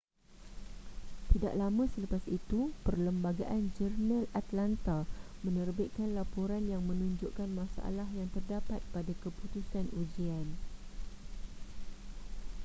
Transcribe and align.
tidak 1.31 1.53
lama 1.61 1.83
selepas 1.93 2.23
itu 2.37 2.59
perlembagaan-jurnal 2.89 4.23
atlanta 4.39 4.97
menerbitkan 5.45 6.09
laporan 6.19 6.63
yang 6.73 6.81
menunjukkan 6.89 7.45
masalah 7.59 8.07
yang 8.19 8.25
terdapat 8.35 8.79
pada 8.93 9.13
keputusan 9.23 9.85
ujian 10.01 10.45